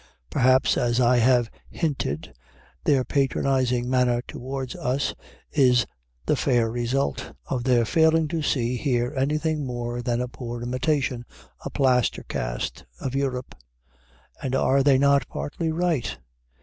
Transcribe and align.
Perhaps, 0.31 0.77
as 0.77 0.99
I 0.99 1.17
have 1.17 1.51
hinted, 1.69 2.33
their 2.85 3.03
patronizing 3.05 3.87
manner 3.87 4.23
toward 4.27 4.75
us 4.77 5.13
is 5.51 5.85
the 6.25 6.35
fair 6.35 6.71
result 6.71 7.33
of 7.45 7.65
their 7.65 7.85
failing 7.85 8.27
to 8.29 8.41
see 8.41 8.77
here 8.77 9.13
anything 9.15 9.63
more 9.63 10.01
than 10.01 10.19
a 10.19 10.27
poor 10.27 10.63
imitation, 10.63 11.23
a 11.63 11.69
plaster 11.69 12.23
cast 12.23 12.83
of 12.99 13.13
Europe. 13.13 13.53
And 14.41 14.55
are 14.55 14.81
they 14.81 14.97
not 14.97 15.27
partly 15.29 15.71
right? 15.71 16.17